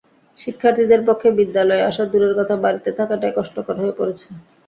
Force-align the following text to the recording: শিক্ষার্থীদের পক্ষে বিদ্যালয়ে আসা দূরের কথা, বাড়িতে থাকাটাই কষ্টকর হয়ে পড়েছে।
শিক্ষার্থীদের 0.37 1.01
পক্ষে 1.07 1.29
বিদ্যালয়ে 1.39 1.87
আসা 1.89 2.03
দূরের 2.11 2.33
কথা, 2.39 2.55
বাড়িতে 2.63 2.89
থাকাটাই 2.99 3.33
কষ্টকর 3.37 3.75
হয়ে 3.81 3.97
পড়েছে। 3.99 4.27